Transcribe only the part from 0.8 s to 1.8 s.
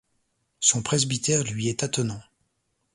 presbytère lui